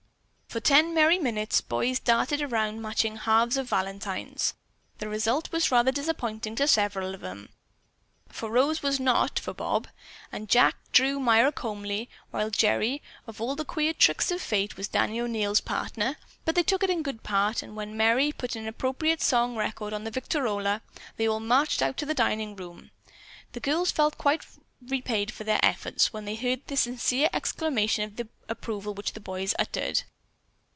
For 0.47 0.59
ten 0.59 0.93
merry 0.93 1.17
minutes 1.17 1.61
boys 1.61 1.97
darted 1.97 2.41
about 2.41 2.75
matching 2.75 3.15
halves 3.15 3.55
of 3.55 3.69
valentines. 3.69 4.53
The 4.97 5.07
result 5.07 5.49
was 5.53 5.71
rather 5.71 5.93
disappointing 5.93 6.57
to 6.57 6.67
several 6.67 7.13
of 7.15 7.21
them, 7.21 7.47
for 8.27 8.51
Rose 8.51 8.83
was 8.83 8.99
not 8.99 9.39
for 9.39 9.53
Bob, 9.53 9.87
and 10.29 10.49
Jack 10.49 10.75
drew 10.91 11.21
Myra 11.21 11.53
Comely, 11.53 12.09
while 12.31 12.49
Gerry, 12.49 13.01
of 13.27 13.39
all 13.39 13.55
the 13.55 13.63
queer 13.63 13.93
tricks 13.93 14.29
of 14.29 14.41
Fate, 14.41 14.75
was 14.75 14.89
Danny 14.89 15.21
O'Neil's 15.21 15.61
partner; 15.61 16.17
but 16.43 16.55
they 16.55 16.63
took 16.63 16.83
it 16.83 16.89
in 16.89 17.01
good 17.01 17.23
part, 17.23 17.63
and 17.63 17.73
when 17.77 17.95
Merry 17.95 18.33
put 18.33 18.57
an 18.57 18.67
appropriate 18.67 19.21
song 19.21 19.55
record 19.55 19.93
on 19.93 20.03
the 20.03 20.11
victrola 20.11 20.81
they 21.15 21.29
all 21.29 21.39
marched 21.39 21.81
out 21.81 21.95
to 21.95 22.05
the 22.05 22.13
dining 22.13 22.57
room. 22.57 22.91
The 23.53 23.61
girls 23.61 23.89
felt 23.89 24.17
quite 24.17 24.45
repaid 24.85 25.31
for 25.31 25.45
their 25.45 25.61
efforts 25.65 26.11
when 26.11 26.25
they 26.25 26.35
heard 26.35 26.67
the 26.67 26.75
sincere 26.75 27.29
exclamation 27.31 28.03
of 28.19 28.27
approval 28.49 28.93
which 28.93 29.13
the 29.13 29.21
boys 29.21 29.55
uttered. 29.57 30.03